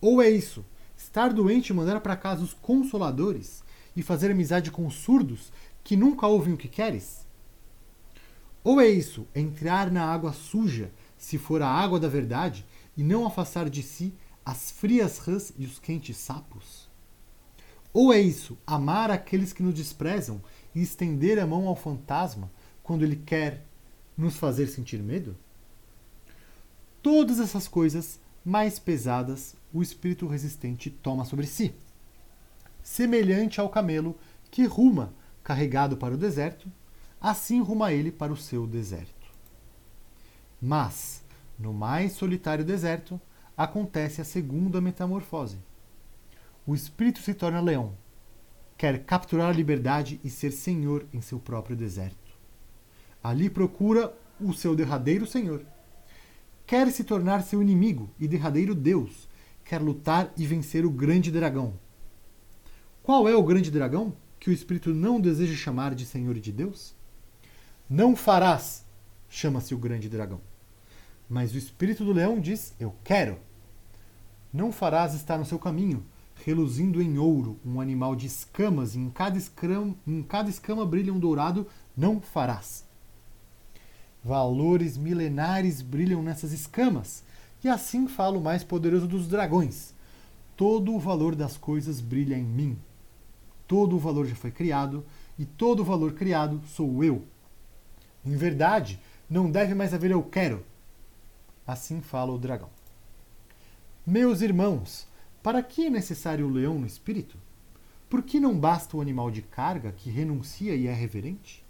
Ou 0.00 0.22
é 0.22 0.30
isso, 0.30 0.64
estar 0.98 1.32
doente 1.32 1.68
e 1.68 1.72
mandar 1.72 2.00
para 2.00 2.16
casa 2.16 2.42
os 2.42 2.52
consoladores 2.52 3.62
e 3.94 4.02
fazer 4.02 4.30
amizade 4.30 4.70
com 4.70 4.84
os 4.84 4.94
surdos 4.94 5.52
que 5.84 5.96
nunca 5.96 6.26
ouvem 6.26 6.52
o 6.52 6.56
que 6.56 6.68
queres? 6.68 7.26
Ou 8.64 8.80
é 8.80 8.88
isso, 8.88 9.26
entrar 9.34 9.90
na 9.90 10.04
água 10.04 10.32
suja, 10.32 10.90
se 11.16 11.38
for 11.38 11.62
a 11.62 11.68
água 11.68 12.00
da 12.00 12.08
verdade, 12.08 12.66
e 12.96 13.02
não 13.02 13.24
afastar 13.24 13.70
de 13.70 13.82
si 13.82 14.12
as 14.44 14.70
frias 14.70 15.18
rãs 15.18 15.52
e 15.56 15.64
os 15.64 15.78
quentes 15.78 16.16
sapos? 16.16 16.88
Ou 17.92 18.12
é 18.12 18.20
isso, 18.20 18.58
amar 18.66 19.10
aqueles 19.10 19.52
que 19.52 19.62
nos 19.62 19.74
desprezam 19.74 20.42
e 20.74 20.82
estender 20.82 21.38
a 21.38 21.46
mão 21.46 21.68
ao 21.68 21.76
fantasma 21.76 22.50
quando 22.82 23.04
ele 23.04 23.16
quer 23.16 23.64
nos 24.16 24.36
fazer 24.36 24.66
sentir 24.66 25.00
medo? 25.00 25.36
Todas 27.00 27.38
essas 27.38 27.68
coisas 27.68 28.20
mais 28.48 28.78
pesadas 28.78 29.54
o 29.72 29.82
espírito 29.82 30.26
resistente 30.26 30.88
toma 30.88 31.26
sobre 31.26 31.46
si. 31.46 31.74
Semelhante 32.82 33.60
ao 33.60 33.68
camelo 33.68 34.16
que 34.50 34.64
ruma 34.64 35.12
carregado 35.44 35.98
para 35.98 36.14
o 36.14 36.18
deserto, 36.18 36.72
assim 37.20 37.60
ruma 37.60 37.92
ele 37.92 38.10
para 38.10 38.32
o 38.32 38.36
seu 38.36 38.66
deserto. 38.66 39.28
Mas, 40.60 41.22
no 41.58 41.74
mais 41.74 42.12
solitário 42.12 42.64
deserto, 42.64 43.20
acontece 43.54 44.22
a 44.22 44.24
segunda 44.24 44.80
metamorfose. 44.80 45.58
O 46.66 46.74
espírito 46.74 47.20
se 47.20 47.34
torna 47.34 47.60
leão, 47.60 47.92
quer 48.78 49.04
capturar 49.04 49.50
a 49.50 49.56
liberdade 49.56 50.18
e 50.24 50.30
ser 50.30 50.52
senhor 50.52 51.06
em 51.12 51.20
seu 51.20 51.38
próprio 51.38 51.76
deserto. 51.76 52.16
Ali 53.22 53.50
procura 53.50 54.14
o 54.40 54.54
seu 54.54 54.74
derradeiro 54.74 55.26
senhor. 55.26 55.66
Quer 56.68 56.92
se 56.92 57.02
tornar 57.02 57.44
seu 57.44 57.62
inimigo 57.62 58.10
e 58.20 58.28
derradeiro 58.28 58.74
Deus. 58.74 59.26
Quer 59.64 59.80
lutar 59.80 60.30
e 60.36 60.46
vencer 60.46 60.84
o 60.84 60.90
grande 60.90 61.30
dragão. 61.30 61.80
Qual 63.02 63.26
é 63.26 63.34
o 63.34 63.42
grande 63.42 63.70
dragão 63.70 64.14
que 64.38 64.50
o 64.50 64.52
espírito 64.52 64.92
não 64.92 65.18
deseja 65.18 65.56
chamar 65.56 65.94
de 65.94 66.04
senhor 66.04 66.38
de 66.38 66.52
Deus? 66.52 66.94
Não 67.88 68.14
farás, 68.14 68.84
chama-se 69.30 69.74
o 69.74 69.78
grande 69.78 70.10
dragão. 70.10 70.42
Mas 71.26 71.54
o 71.54 71.56
espírito 71.56 72.04
do 72.04 72.12
leão 72.12 72.38
diz: 72.38 72.74
Eu 72.78 72.94
quero. 73.02 73.38
Não 74.52 74.70
farás 74.70 75.14
estar 75.14 75.38
no 75.38 75.46
seu 75.46 75.58
caminho, 75.58 76.04
reluzindo 76.44 77.00
em 77.00 77.16
ouro, 77.16 77.58
um 77.64 77.80
animal 77.80 78.14
de 78.14 78.26
escamas, 78.26 78.94
e 78.94 78.98
em 78.98 79.08
cada 79.08 79.38
escama, 79.38 79.96
em 80.06 80.22
cada 80.22 80.50
escama 80.50 80.84
brilha 80.84 81.14
um 81.14 81.18
dourado, 81.18 81.66
não 81.96 82.20
farás. 82.20 82.86
Valores 84.24 84.96
milenares 84.96 85.80
brilham 85.80 86.22
nessas 86.22 86.52
escamas, 86.52 87.22
e 87.62 87.68
assim 87.68 88.06
fala 88.06 88.36
o 88.36 88.42
mais 88.42 88.64
poderoso 88.64 89.06
dos 89.06 89.28
dragões. 89.28 89.94
Todo 90.56 90.94
o 90.94 90.98
valor 90.98 91.34
das 91.34 91.56
coisas 91.56 92.00
brilha 92.00 92.36
em 92.36 92.44
mim. 92.44 92.78
Todo 93.66 93.96
o 93.96 93.98
valor 93.98 94.26
já 94.26 94.34
foi 94.34 94.50
criado, 94.50 95.04
e 95.38 95.44
todo 95.44 95.80
o 95.80 95.84
valor 95.84 96.12
criado 96.12 96.60
sou 96.66 97.04
eu. 97.04 97.24
Em 98.24 98.36
verdade, 98.36 99.00
não 99.30 99.50
deve 99.50 99.74
mais 99.74 99.94
haver 99.94 100.10
eu 100.10 100.22
quero. 100.22 100.64
Assim 101.66 102.00
fala 102.00 102.32
o 102.32 102.38
dragão. 102.38 102.70
Meus 104.06 104.40
irmãos, 104.40 105.06
para 105.42 105.62
que 105.62 105.86
é 105.86 105.90
necessário 105.90 106.46
o 106.46 106.50
leão 106.50 106.78
no 106.78 106.86
espírito? 106.86 107.36
Por 108.08 108.22
que 108.22 108.40
não 108.40 108.58
basta 108.58 108.96
o 108.96 109.00
animal 109.00 109.30
de 109.30 109.42
carga 109.42 109.92
que 109.92 110.10
renuncia 110.10 110.74
e 110.74 110.86
é 110.86 110.92
reverente? 110.92 111.64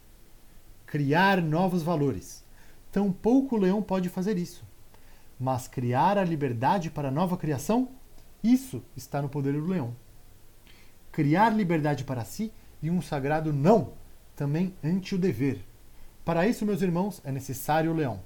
Criar 0.89 1.43
novos 1.43 1.83
valores. 1.83 2.43
Tampouco 2.91 3.57
o 3.57 3.59
leão 3.59 3.83
pode 3.83 4.09
fazer 4.09 4.39
isso. 4.39 4.65
Mas 5.39 5.69
criar 5.69 6.17
a 6.17 6.25
liberdade 6.25 6.91
para 6.91 7.09
a 7.09 7.11
nova 7.11 7.37
criação? 7.37 7.91
Isso 8.43 8.83
está 8.97 9.21
no 9.21 9.29
poder 9.29 9.53
do 9.53 9.67
leão. 9.67 9.95
Criar 11.13 11.51
liberdade 11.51 12.05
para 12.05 12.25
si 12.25 12.51
e 12.83 12.91
um 12.91 13.03
sagrado 13.03 13.53
não, 13.53 13.93
também 14.35 14.75
ante 14.83 15.15
o 15.15 15.19
dever. 15.19 15.63
Para 16.25 16.49
isso, 16.49 16.65
meus 16.65 16.81
irmãos, 16.81 17.21
é 17.23 17.31
necessário 17.31 17.93
o 17.93 17.95
leão. 17.95 18.21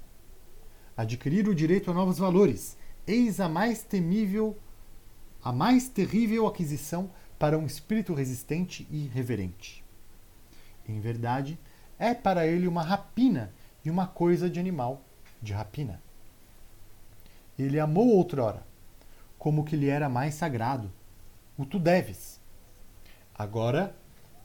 Adquirir 0.95 1.49
o 1.49 1.55
direito 1.55 1.91
a 1.91 1.93
novos 1.93 2.17
valores, 2.17 2.77
eis 3.05 3.41
a 3.41 3.49
mais 3.49 3.83
temível, 3.83 4.57
a 5.43 5.51
mais 5.51 5.89
terrível 5.89 6.47
aquisição 6.47 7.11
para 7.37 7.57
um 7.57 7.65
espírito 7.65 8.13
resistente 8.13 8.87
e 8.89 9.05
reverente. 9.07 9.83
Em 10.87 11.01
verdade, 11.01 11.59
é 11.97 12.13
para 12.13 12.45
ele 12.47 12.67
uma 12.67 12.81
rapina 12.81 13.53
e 13.83 13.89
uma 13.89 14.07
coisa 14.07 14.49
de 14.49 14.59
animal 14.59 15.01
de 15.41 15.53
rapina. 15.53 16.01
Ele 17.57 17.79
amou 17.79 18.07
outrora, 18.09 18.65
como 19.37 19.63
que 19.63 19.75
lhe 19.75 19.89
era 19.89 20.09
mais 20.09 20.35
sagrado, 20.35 20.91
o 21.57 21.65
tu 21.65 21.77
deves. 21.77 22.39
Agora 23.35 23.95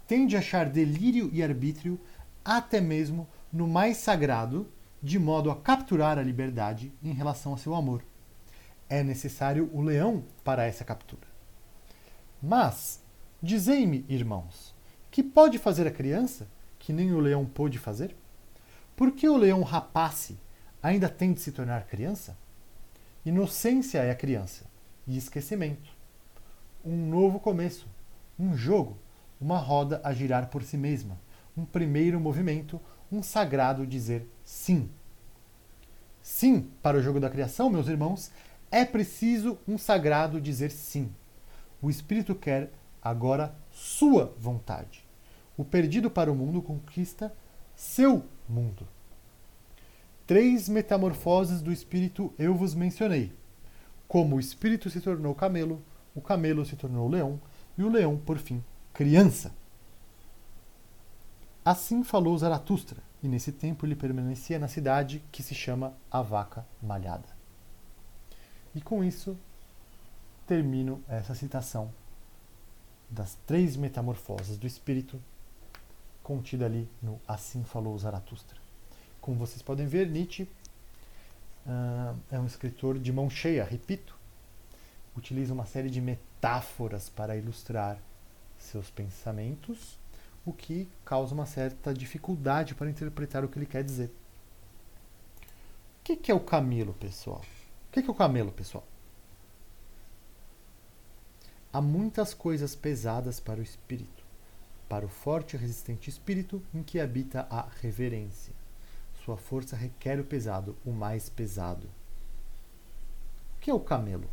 tende 0.06 0.36
a 0.36 0.40
achar 0.40 0.68
delírio 0.68 1.30
e 1.32 1.42
arbítrio 1.42 2.00
até 2.44 2.80
mesmo 2.80 3.28
no 3.52 3.66
mais 3.66 3.98
sagrado, 3.98 4.66
de 5.02 5.18
modo 5.18 5.50
a 5.50 5.56
capturar 5.56 6.18
a 6.18 6.22
liberdade 6.22 6.92
em 7.02 7.12
relação 7.12 7.54
a 7.54 7.58
seu 7.58 7.74
amor. 7.74 8.02
É 8.88 9.02
necessário 9.02 9.70
o 9.72 9.82
leão 9.82 10.24
para 10.42 10.64
essa 10.64 10.84
captura. 10.84 11.28
Mas, 12.42 13.02
dizei-me, 13.42 14.04
irmãos, 14.08 14.74
que 15.10 15.22
pode 15.22 15.58
fazer 15.58 15.86
a 15.86 15.90
criança 15.90 16.48
que 16.88 16.92
nem 16.94 17.12
o 17.12 17.20
leão 17.20 17.44
pôde 17.44 17.78
fazer? 17.78 18.16
Por 18.96 19.12
que 19.12 19.28
o 19.28 19.36
leão 19.36 19.62
rapace 19.62 20.38
ainda 20.82 21.06
tem 21.06 21.34
de 21.34 21.40
se 21.42 21.52
tornar 21.52 21.84
criança? 21.84 22.34
Inocência 23.26 23.98
é 23.98 24.10
a 24.10 24.14
criança 24.14 24.64
e 25.06 25.18
esquecimento. 25.18 25.90
Um 26.82 26.96
novo 27.10 27.38
começo, 27.38 27.86
um 28.38 28.56
jogo, 28.56 28.96
uma 29.38 29.58
roda 29.58 30.00
a 30.02 30.14
girar 30.14 30.48
por 30.48 30.62
si 30.62 30.78
mesma, 30.78 31.20
um 31.54 31.62
primeiro 31.62 32.18
movimento, 32.18 32.80
um 33.12 33.22
sagrado 33.22 33.86
dizer 33.86 34.26
sim. 34.42 34.88
Sim, 36.22 36.70
para 36.82 36.96
o 36.96 37.02
jogo 37.02 37.20
da 37.20 37.28
criação, 37.28 37.68
meus 37.68 37.86
irmãos, 37.86 38.32
é 38.70 38.82
preciso 38.86 39.58
um 39.68 39.76
sagrado 39.76 40.40
dizer 40.40 40.70
sim. 40.70 41.14
O 41.82 41.90
espírito 41.90 42.34
quer 42.34 42.72
agora 43.02 43.54
sua 43.70 44.34
vontade. 44.38 45.06
O 45.58 45.64
perdido 45.64 46.08
para 46.08 46.30
o 46.32 46.36
mundo 46.36 46.62
conquista 46.62 47.34
seu 47.74 48.24
mundo. 48.48 48.86
Três 50.24 50.68
metamorfoses 50.68 51.60
do 51.60 51.72
espírito 51.72 52.32
eu 52.38 52.54
vos 52.54 52.74
mencionei. 52.74 53.32
Como 54.06 54.36
o 54.36 54.40
espírito 54.40 54.88
se 54.88 55.00
tornou 55.00 55.34
camelo, 55.34 55.82
o 56.14 56.20
camelo 56.20 56.64
se 56.64 56.76
tornou 56.76 57.08
leão 57.08 57.40
e 57.76 57.82
o 57.82 57.90
leão, 57.90 58.16
por 58.16 58.38
fim, 58.38 58.62
criança. 58.92 59.52
Assim 61.64 62.04
falou 62.04 62.38
Zaratustra, 62.38 63.02
e 63.22 63.26
nesse 63.28 63.50
tempo 63.50 63.84
ele 63.84 63.96
permanecia 63.96 64.58
na 64.58 64.68
cidade 64.68 65.22
que 65.32 65.42
se 65.42 65.54
chama 65.54 65.92
A 66.08 66.22
Vaca 66.22 66.64
Malhada. 66.80 67.28
E 68.74 68.80
com 68.80 69.02
isso 69.02 69.36
termino 70.46 71.02
essa 71.08 71.34
citação 71.34 71.92
das 73.10 73.36
três 73.46 73.76
metamorfoses 73.76 74.56
do 74.56 74.66
espírito 74.66 75.20
contida 76.28 76.66
ali 76.66 76.86
no 77.02 77.18
Assim 77.26 77.64
falou 77.64 77.96
Zaratustra. 77.98 78.58
Como 79.18 79.38
vocês 79.38 79.62
podem 79.62 79.86
ver, 79.86 80.10
Nietzsche 80.10 80.42
uh, 80.42 82.14
é 82.30 82.38
um 82.38 82.44
escritor 82.44 82.98
de 82.98 83.10
mão 83.10 83.30
cheia, 83.30 83.64
repito, 83.64 84.14
utiliza 85.16 85.54
uma 85.54 85.64
série 85.64 85.88
de 85.88 86.02
metáforas 86.02 87.08
para 87.08 87.34
ilustrar 87.34 87.98
seus 88.58 88.90
pensamentos, 88.90 89.98
o 90.44 90.52
que 90.52 90.86
causa 91.02 91.32
uma 91.34 91.46
certa 91.46 91.94
dificuldade 91.94 92.74
para 92.74 92.90
interpretar 92.90 93.42
o 93.42 93.48
que 93.48 93.58
ele 93.58 93.64
quer 93.64 93.82
dizer. 93.82 94.12
O 96.00 96.02
que, 96.14 96.30
é 96.30 96.34
o 96.34 96.40
camelo, 96.40 96.92
pessoal? 96.92 97.40
O 97.88 97.92
que, 97.92 98.02
que 98.02 98.08
é 98.08 98.12
o 98.12 98.14
camelo, 98.14 98.52
pessoal? 98.52 98.84
Há 101.72 101.80
muitas 101.80 102.34
coisas 102.34 102.76
pesadas 102.76 103.40
para 103.40 103.60
o 103.60 103.62
espírito, 103.62 104.17
para 104.88 105.04
o 105.04 105.08
forte 105.08 105.54
e 105.54 105.58
resistente 105.58 106.08
espírito 106.08 106.62
em 106.74 106.82
que 106.82 106.98
habita 106.98 107.46
a 107.50 107.68
reverência. 107.80 108.54
Sua 109.24 109.36
força 109.36 109.76
requer 109.76 110.18
o 110.18 110.24
pesado, 110.24 110.76
o 110.84 110.90
mais 110.90 111.28
pesado. 111.28 111.86
O 113.56 113.60
que 113.60 113.70
é 113.70 113.74
o 113.74 113.80
camelo? 113.80 114.28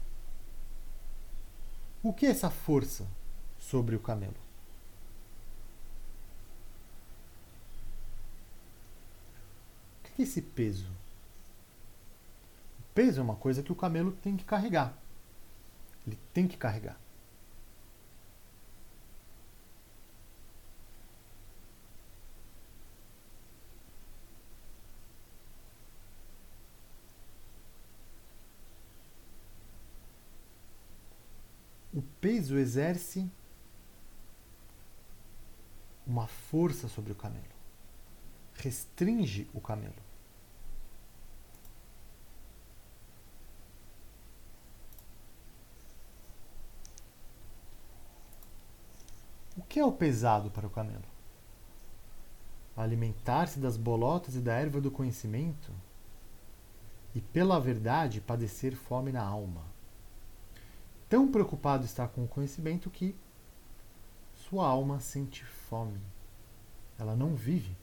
O 2.01 2.13
que 2.13 2.25
é 2.25 2.29
essa 2.29 2.49
força 2.49 3.05
sobre 3.59 3.95
o 3.95 3.99
camelo. 3.99 4.37
O 9.99 10.15
que 10.15 10.21
é 10.21 10.23
esse 10.23 10.41
peso? 10.41 10.87
O 12.79 12.93
peso 12.93 13.19
é 13.19 13.23
uma 13.23 13.35
coisa 13.35 13.61
que 13.61 13.71
o 13.71 13.75
camelo 13.75 14.13
tem 14.23 14.37
que 14.37 14.45
carregar. 14.45 14.97
Ele 16.07 16.17
tem 16.33 16.47
que 16.47 16.55
carregar. 16.55 16.97
O 31.95 32.01
peso 32.19 32.57
exerce 32.57 33.31
uma 36.05 36.27
força 36.27 36.89
sobre 36.89 37.13
o 37.13 37.15
camelo, 37.15 37.55
restringe 38.53 39.49
o 39.53 39.61
camelo. 39.61 39.95
O 49.57 49.63
que 49.63 49.79
é 49.79 49.85
o 49.85 49.91
pesado 49.91 50.51
para 50.51 50.67
o 50.67 50.69
camelo? 50.69 51.05
Alimentar-se 52.75 53.57
das 53.57 53.77
bolotas 53.77 54.35
e 54.35 54.41
da 54.41 54.53
erva 54.53 54.81
do 54.81 54.91
conhecimento 54.91 55.71
e, 57.15 57.21
pela 57.21 57.57
verdade, 57.57 58.19
padecer 58.19 58.75
fome 58.75 59.13
na 59.13 59.23
alma 59.23 59.74
tão 61.09 61.31
preocupado 61.31 61.85
está 61.85 62.07
com 62.07 62.23
o 62.23 62.27
conhecimento 62.27 62.89
que 62.89 63.15
sua 64.33 64.67
alma 64.67 64.99
sente 64.99 65.43
fome. 65.43 65.99
Ela 66.97 67.15
não 67.15 67.35
vive. 67.35 67.75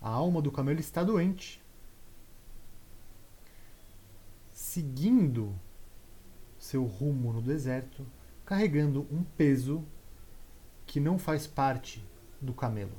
A 0.00 0.08
alma 0.08 0.42
do 0.42 0.52
camelo 0.52 0.80
está 0.80 1.02
doente. 1.02 1.62
Seguindo 4.52 5.54
seu 6.58 6.84
rumo 6.84 7.32
no 7.32 7.42
deserto, 7.42 8.06
carregando 8.44 9.06
um 9.10 9.24
peso 9.24 9.84
que 10.86 11.00
não 11.00 11.18
faz 11.18 11.46
parte 11.46 12.04
do 12.40 12.52
camelo. 12.52 12.94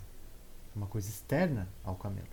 É 0.74 0.78
uma 0.78 0.88
coisa 0.88 1.10
externa 1.10 1.68
ao 1.84 1.96
camelo. 1.96 2.28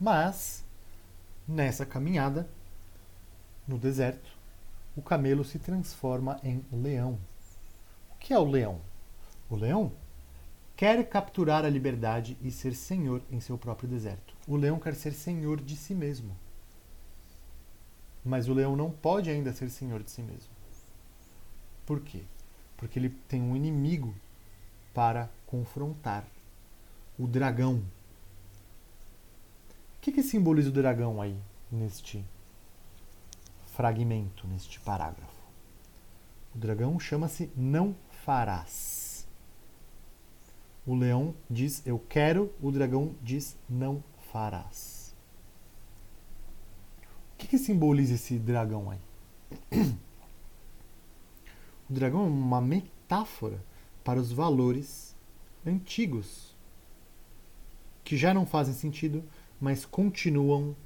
Mas 0.00 0.63
Nessa 1.46 1.84
caminhada, 1.84 2.48
no 3.68 3.78
deserto, 3.78 4.30
o 4.96 5.02
camelo 5.02 5.44
se 5.44 5.58
transforma 5.58 6.40
em 6.42 6.64
leão. 6.72 7.18
O 8.12 8.18
que 8.18 8.32
é 8.32 8.38
o 8.38 8.44
leão? 8.44 8.80
O 9.50 9.56
leão 9.56 9.92
quer 10.76 11.06
capturar 11.08 11.64
a 11.64 11.68
liberdade 11.68 12.36
e 12.40 12.50
ser 12.50 12.74
senhor 12.74 13.22
em 13.30 13.40
seu 13.40 13.58
próprio 13.58 13.88
deserto. 13.88 14.34
O 14.46 14.56
leão 14.56 14.78
quer 14.78 14.94
ser 14.94 15.12
senhor 15.12 15.60
de 15.60 15.76
si 15.76 15.94
mesmo. 15.94 16.34
Mas 18.24 18.48
o 18.48 18.54
leão 18.54 18.74
não 18.74 18.90
pode 18.90 19.28
ainda 19.28 19.52
ser 19.52 19.68
senhor 19.68 20.02
de 20.02 20.10
si 20.10 20.22
mesmo. 20.22 20.50
Por 21.84 22.00
quê? 22.00 22.22
Porque 22.76 22.98
ele 22.98 23.10
tem 23.28 23.42
um 23.42 23.54
inimigo 23.54 24.14
para 24.94 25.28
confrontar 25.46 26.24
o 27.18 27.26
dragão. 27.26 27.82
Que, 30.04 30.12
que 30.12 30.22
simboliza 30.22 30.68
o 30.68 30.72
dragão 30.72 31.18
aí 31.18 31.34
neste 31.72 32.22
fragmento, 33.64 34.46
neste 34.46 34.78
parágrafo? 34.78 35.32
O 36.54 36.58
dragão 36.58 37.00
chama-se 37.00 37.50
não 37.56 37.96
farás. 38.10 39.26
O 40.86 40.94
leão 40.94 41.34
diz 41.48 41.82
eu 41.86 41.98
quero, 41.98 42.52
o 42.60 42.70
dragão 42.70 43.14
diz 43.22 43.56
não 43.66 44.04
farás. 44.30 45.16
O 47.32 47.38
que, 47.38 47.46
que 47.46 47.56
simboliza 47.56 48.12
esse 48.12 48.38
dragão 48.38 48.90
aí? 48.90 49.00
O 51.88 51.92
dragão 51.94 52.24
é 52.24 52.28
uma 52.28 52.60
metáfora 52.60 53.64
para 54.02 54.20
os 54.20 54.32
valores 54.32 55.14
antigos, 55.66 56.54
que 58.02 58.16
já 58.18 58.34
não 58.34 58.46
fazem 58.46 58.72
sentido, 58.74 59.22
mas 59.64 59.86
continuam 59.86 60.76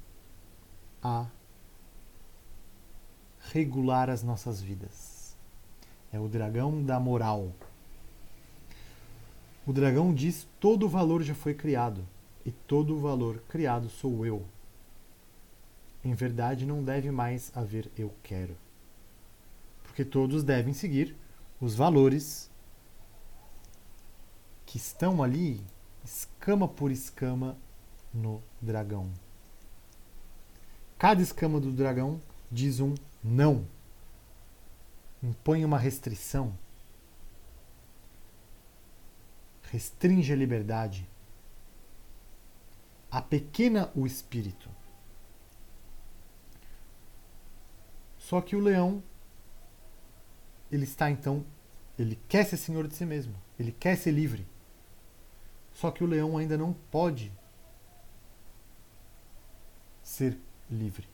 a 1.03 1.27
regular 3.51 4.09
as 4.09 4.23
nossas 4.23 4.61
vidas. 4.61 5.35
É 6.13 6.17
o 6.17 6.29
dragão 6.29 6.81
da 6.81 6.97
moral. 6.97 7.51
O 9.67 9.73
dragão 9.73 10.13
diz: 10.13 10.47
todo 10.61 10.87
valor 10.87 11.21
já 11.23 11.35
foi 11.35 11.53
criado, 11.53 12.07
e 12.45 12.53
todo 12.53 12.97
valor 12.97 13.43
criado 13.49 13.89
sou 13.89 14.25
eu. 14.25 14.45
Em 16.01 16.13
verdade, 16.13 16.65
não 16.65 16.81
deve 16.81 17.11
mais 17.11 17.51
haver 17.53 17.91
eu 17.97 18.13
quero. 18.23 18.55
Porque 19.83 20.05
todos 20.05 20.41
devem 20.41 20.73
seguir 20.73 21.17
os 21.59 21.75
valores 21.75 22.49
que 24.65 24.77
estão 24.77 25.21
ali, 25.21 25.61
escama 26.01 26.65
por 26.65 26.91
escama, 26.91 27.57
no 28.13 28.41
dragão. 28.61 29.11
Cada 30.97 31.21
escama 31.21 31.59
do 31.59 31.71
dragão 31.71 32.21
diz 32.51 32.79
um 32.79 32.93
não, 33.23 33.65
impõe 35.21 35.63
uma 35.63 35.77
restrição, 35.77 36.57
restringe 39.63 40.33
a 40.33 40.35
liberdade, 40.35 41.07
apequena 43.11 43.91
o 43.95 44.05
espírito. 44.05 44.69
Só 48.17 48.41
que 48.41 48.55
o 48.55 48.59
leão, 48.59 49.01
ele 50.71 50.83
está 50.83 51.09
então, 51.09 51.45
ele 51.97 52.19
quer 52.27 52.45
ser 52.45 52.57
senhor 52.57 52.87
de 52.87 52.95
si 52.95 53.05
mesmo, 53.05 53.35
ele 53.57 53.71
quer 53.71 53.95
ser 53.97 54.11
livre. 54.11 54.45
Só 55.73 55.91
que 55.91 56.03
o 56.03 56.07
leão 56.07 56.37
ainda 56.37 56.57
não 56.57 56.73
pode 56.73 57.31
ser 60.19 60.37
livre. 60.69 61.07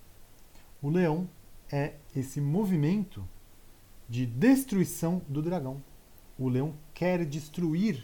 O 0.81 0.89
leão 0.89 1.29
é 1.71 1.93
esse 2.15 2.41
movimento 2.41 3.27
de 4.09 4.25
destruição 4.25 5.21
do 5.29 5.41
dragão. 5.41 5.81
O 6.37 6.49
leão 6.49 6.73
quer 6.93 7.23
destruir 7.23 8.03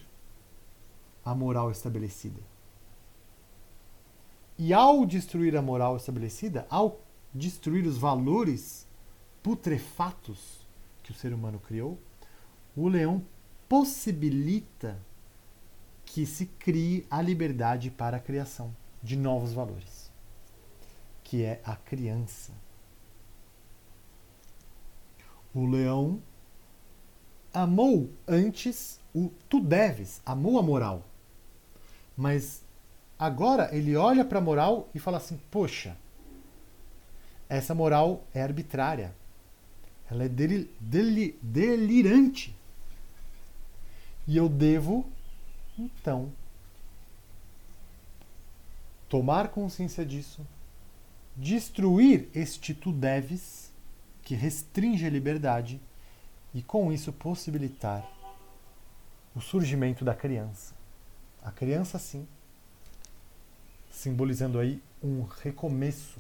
a 1.25 1.33
moral 1.33 1.71
estabelecida. 1.71 2.39
E 4.57 4.73
ao 4.73 5.05
destruir 5.05 5.57
a 5.57 5.61
moral 5.61 5.97
estabelecida, 5.97 6.67
ao 6.69 7.01
destruir 7.33 7.87
os 7.87 7.97
valores 7.97 8.87
putrefatos 9.41 10.67
que 11.01 11.11
o 11.11 11.15
ser 11.15 11.33
humano 11.33 11.59
criou, 11.59 11.99
o 12.75 12.87
leão 12.87 13.25
possibilita 13.67 15.01
que 16.05 16.25
se 16.25 16.45
crie 16.45 17.07
a 17.09 17.21
liberdade 17.21 17.89
para 17.89 18.17
a 18.17 18.19
criação 18.19 18.75
de 19.01 19.15
novos 19.15 19.53
valores, 19.53 20.00
que 21.31 21.45
é 21.45 21.61
a 21.63 21.77
criança. 21.77 22.51
O 25.53 25.65
leão 25.65 26.21
amou 27.53 28.09
antes 28.27 28.99
o 29.15 29.31
tu 29.47 29.61
deves, 29.61 30.21
amou 30.25 30.59
a 30.59 30.61
moral. 30.61 31.05
Mas 32.17 32.65
agora 33.17 33.73
ele 33.73 33.95
olha 33.95 34.25
para 34.25 34.39
a 34.39 34.41
moral 34.41 34.89
e 34.93 34.99
fala 34.99 35.19
assim: 35.19 35.39
poxa, 35.49 35.95
essa 37.47 37.73
moral 37.73 38.25
é 38.33 38.41
arbitrária. 38.41 39.15
Ela 40.09 40.25
é 40.25 40.27
deli, 40.27 40.69
deli, 40.81 41.39
delirante. 41.41 42.53
E 44.27 44.35
eu 44.35 44.49
devo, 44.49 45.09
então, 45.79 46.29
tomar 49.07 49.47
consciência 49.47 50.05
disso, 50.05 50.45
destruir 51.35 52.29
este 52.33 52.73
tu 52.73 52.91
deves, 52.91 53.71
que 54.21 54.35
restringe 54.35 55.05
a 55.05 55.09
liberdade, 55.09 55.81
e 56.53 56.61
com 56.61 56.91
isso 56.91 57.13
possibilitar 57.13 58.05
o 59.35 59.39
surgimento 59.39 60.03
da 60.03 60.13
criança. 60.13 60.75
A 61.41 61.51
criança, 61.51 61.97
sim, 61.97 62.27
simbolizando 63.89 64.59
aí 64.59 64.81
um 65.01 65.23
recomeço 65.23 66.19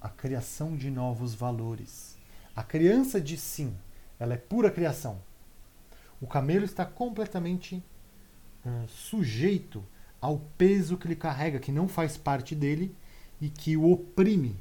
a 0.00 0.08
criação 0.08 0.76
de 0.76 0.90
novos 0.90 1.34
valores. 1.34 2.16
A 2.54 2.62
criança 2.62 3.20
diz 3.20 3.40
sim, 3.40 3.76
ela 4.18 4.34
é 4.34 4.36
pura 4.36 4.70
criação. 4.70 5.20
O 6.20 6.26
camelo 6.26 6.64
está 6.64 6.86
completamente 6.86 7.82
uh, 8.64 8.88
sujeito 8.88 9.84
ao 10.20 10.38
peso 10.58 10.96
que 10.96 11.06
ele 11.06 11.16
carrega, 11.16 11.58
que 11.58 11.72
não 11.72 11.88
faz 11.88 12.16
parte 12.16 12.54
dele 12.54 12.94
e 13.40 13.48
que 13.48 13.76
o 13.76 13.90
oprime. 13.90 14.56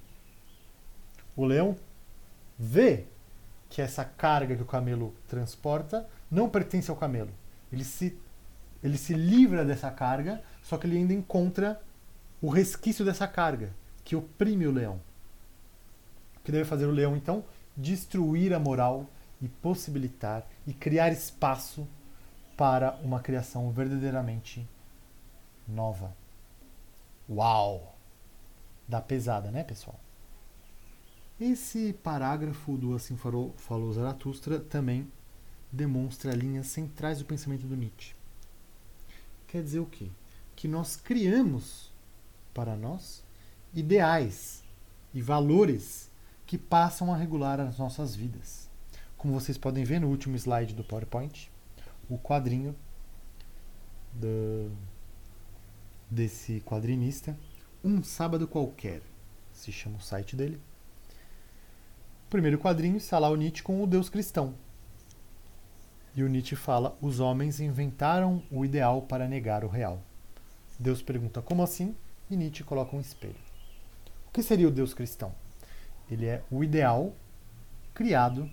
O 1.36 1.46
leão 1.46 1.76
vê 2.58 3.06
que 3.70 3.82
essa 3.82 4.06
carga 4.06 4.56
que 4.56 4.62
o 4.62 4.66
camelo 4.66 5.14
transporta 5.28 6.08
não 6.30 6.50
pertence 6.50 6.90
ao 6.90 6.98
camelo. 6.98 7.32
Ele 7.72 7.84
se, 7.84 8.18
ele 8.84 8.98
se 8.98 9.14
livra 9.14 9.66
dessa 9.66 9.92
carga, 9.92 10.42
só 10.62 10.78
que 10.78 10.88
ele 10.88 10.98
ainda 10.98 11.14
encontra 11.14 11.82
o 12.42 12.50
resquício 12.50 13.04
dessa 13.04 13.28
carga, 13.28 13.74
que 14.04 14.16
oprime 14.16 14.68
o 14.68 14.72
leão 14.72 15.00
que 16.46 16.52
deve 16.52 16.64
fazer 16.64 16.86
o 16.86 16.92
leão, 16.92 17.18
então? 17.18 17.44
Destruir 17.76 18.54
a 18.54 18.60
moral 18.60 19.10
e 19.42 19.50
possibilitar 19.50 20.48
e 20.66 20.74
criar 20.74 21.12
espaço 21.12 21.86
para 22.56 22.98
uma 23.04 23.20
criação 23.20 23.70
verdadeiramente 23.72 24.66
nova. 25.68 26.16
Uau! 27.30 27.96
Dá 28.88 29.02
pesada, 29.02 29.52
né, 29.52 29.64
pessoal? 29.64 30.00
Esse 31.40 31.92
parágrafo 31.92 32.78
do 32.78 32.96
Assim 32.96 33.18
Falou, 33.18 33.54
falou 33.58 33.92
Zaratustra 33.92 34.60
também 34.60 35.12
demonstra 35.72 36.34
linhas 36.34 36.68
centrais 36.68 37.20
do 37.20 37.26
pensamento 37.26 37.68
do 37.68 37.76
Nietzsche. 37.76 38.16
Quer 39.48 39.62
dizer 39.62 39.80
o 39.80 39.86
quê? 39.86 40.10
Que 40.56 40.68
nós 40.68 40.96
criamos 40.96 41.92
para 42.54 42.76
nós 42.76 43.24
ideais 43.74 44.64
e 45.14 45.22
valores 45.22 46.10
que 46.46 46.58
passam 46.58 47.14
a 47.14 47.18
regular 47.18 47.60
as 47.60 47.78
nossas 47.78 48.16
vidas. 48.16 48.70
Como 49.18 49.34
vocês 49.34 49.58
podem 49.58 49.84
ver 49.84 50.00
no 50.00 50.08
último 50.08 50.36
slide 50.36 50.74
do 50.74 50.84
PowerPoint, 50.84 51.52
o 52.08 52.18
quadrinho 52.18 52.76
do, 54.14 54.72
desse 56.10 56.62
quadrinista, 56.62 57.38
Um 57.84 58.04
Sábado 58.04 58.48
Qualquer, 58.48 59.02
se 59.54 59.72
chama 59.72 59.98
o 59.98 60.02
site 60.02 60.36
dele. 60.36 60.60
O 62.28 62.30
primeiro 62.30 62.58
quadrinho 62.58 62.98
está 62.98 63.20
lá 63.20 63.30
o 63.30 63.36
Nietzsche 63.36 63.64
com 63.64 63.82
o 63.82 63.88
Deus 63.88 64.10
cristão. 64.10 64.56
E 66.16 66.24
o 66.24 66.28
Nietzsche 66.28 66.56
fala: 66.56 66.98
os 67.02 67.20
homens 67.20 67.60
inventaram 67.60 68.42
o 68.50 68.66
ideal 68.66 69.02
para 69.02 69.28
negar 69.28 69.64
o 69.64 69.70
real. 69.70 70.02
Deus 70.80 71.02
pergunta 71.02 71.42
como 71.42 71.64
assim? 71.64 71.96
E 72.30 72.36
Nietzsche 72.36 72.64
coloca 72.64 72.96
um 72.96 73.00
espelho. 73.00 73.36
O 74.28 74.32
que 74.32 74.42
seria 74.42 74.68
o 74.68 74.72
Deus 74.72 74.94
cristão? 74.94 75.34
Ele 76.10 76.26
é 76.26 76.44
o 76.52 76.64
ideal 76.64 77.16
criado 77.94 78.50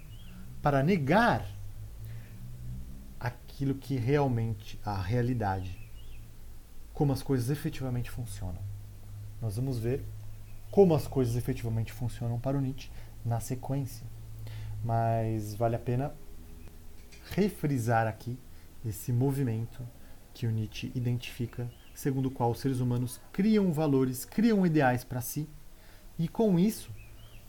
para 0.63 0.83
negar 0.83 1.45
aquilo 3.19 3.75
que 3.75 3.97
realmente 3.97 4.79
a 4.85 5.01
realidade, 5.01 5.79
como 6.93 7.13
as 7.13 7.23
coisas 7.23 7.51
efetivamente 7.51 8.11
funcionam. 8.11 8.61
Nós 9.41 9.57
vamos 9.57 9.79
ver 9.79 10.05
como 10.71 10.95
as 10.95 11.07
coisas 11.07 11.37
efetivamente 11.37 11.93
funcionam 11.93 12.41
para 12.41 12.57
o 12.57 12.61
Nietzsche 12.61 12.91
na 13.25 13.41
sequência. 13.41 14.07
Mas 14.85 15.55
vale 15.55 15.77
a 15.77 15.79
pena 15.79 16.13
refrisar 17.31 18.07
aqui 18.07 18.39
esse 18.85 19.13
movimento 19.13 19.87
que 20.35 20.47
o 20.47 20.51
Nietzsche 20.51 20.91
identifica, 20.95 21.71
segundo 21.95 22.27
o 22.27 22.31
qual 22.31 22.51
os 22.51 22.61
seres 22.61 22.81
humanos 22.81 23.21
criam 23.33 23.73
valores, 23.73 24.25
criam 24.25 24.67
ideais 24.67 25.05
para 25.05 25.21
si 25.21 25.49
E 26.19 26.29
com 26.29 26.59
isso, 26.59 26.91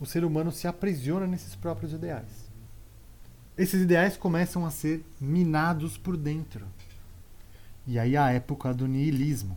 o 0.00 0.06
ser 0.06 0.24
humano 0.24 0.50
se 0.52 0.66
aprisiona 0.66 1.26
nesses 1.26 1.54
próprios 1.54 1.92
ideais. 1.92 2.50
Esses 3.56 3.82
ideais 3.82 4.16
começam 4.16 4.66
a 4.66 4.70
ser 4.70 5.04
minados 5.20 5.96
por 5.96 6.16
dentro. 6.16 6.66
E 7.86 7.98
aí 7.98 8.16
a 8.16 8.30
época 8.30 8.72
do 8.72 8.88
niilismo, 8.88 9.56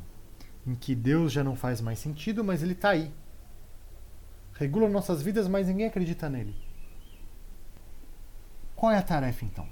em 0.65 0.75
que 0.75 0.93
Deus 0.93 1.31
já 1.31 1.43
não 1.43 1.55
faz 1.55 1.79
mais 1.79 1.99
sentido, 1.99 2.43
mas 2.43 2.61
ele 2.61 2.73
está 2.73 2.89
aí. 2.89 3.11
Regula 4.53 4.89
nossas 4.89 5.21
vidas, 5.21 5.47
mas 5.47 5.67
ninguém 5.67 5.85
acredita 5.85 6.29
nele. 6.29 6.55
Qual 8.75 8.91
é 8.91 8.97
a 8.97 9.03
tarefa 9.03 9.45
então? 9.45 9.67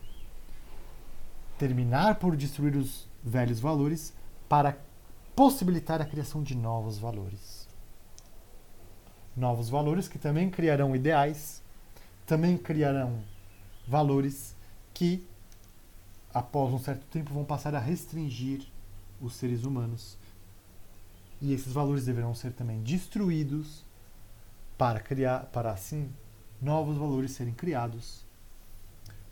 Terminar 1.59 2.15
por 2.15 2.35
destruir 2.35 2.75
os 2.75 3.07
velhos 3.23 3.59
valores 3.59 4.13
para 4.47 4.77
possibilitar 5.35 6.01
a 6.01 6.05
criação 6.05 6.41
de 6.41 6.55
novos 6.55 6.97
valores. 6.97 7.67
Novos 9.35 9.69
valores 9.69 10.07
que 10.07 10.17
também 10.17 10.49
criarão 10.49 10.95
ideais, 10.95 11.61
também 12.25 12.57
criarão 12.57 13.21
valores 13.87 14.55
que, 14.93 15.27
após 16.35 16.73
um 16.73 16.79
certo 16.79 17.05
tempo, 17.05 17.33
vão 17.33 17.45
passar 17.45 17.73
a 17.73 17.79
restringir 17.79 18.67
os 19.21 19.35
seres 19.35 19.63
humanos. 19.63 20.17
E 21.41 21.53
esses 21.53 21.71
valores 21.71 22.03
deverão 22.03 22.35
ser 22.35 22.51
também 22.51 22.83
destruídos 22.83 23.85
para 24.77 24.99
criar, 24.99 25.45
para 25.45 25.71
assim 25.71 26.11
novos 26.61 26.97
valores 26.97 27.31
serem 27.31 27.53
criados 27.53 28.25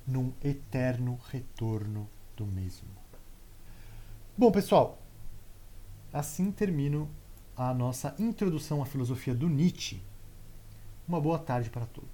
num 0.08 0.32
eterno 0.42 1.20
retorno 1.30 2.10
do 2.38 2.46
mesmo. 2.46 2.88
Bom, 4.38 4.50
pessoal, 4.50 4.98
assim 6.14 6.54
termino 6.54 7.10
a 7.58 7.74
nossa 7.74 8.16
introdução 8.18 8.82
à 8.82 8.86
filosofia 8.86 9.36
do 9.36 9.50
Nietzsche. 9.50 10.02
Uma 11.06 11.20
boa 11.20 11.38
tarde 11.38 11.70
para 11.70 11.86
todos. 11.86 12.13